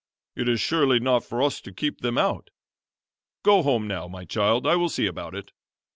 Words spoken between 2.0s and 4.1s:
them out. Go home now,